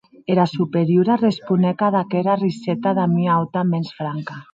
Era 0.35 0.43
Superiora 0.55 1.17
responec 1.27 1.77
ad 1.87 1.95
aquera 2.01 2.39
riseta 2.45 2.89
damb 3.01 3.17
ua 3.25 3.31
auta 3.37 3.61
mens 3.73 3.89
franca. 3.99 4.35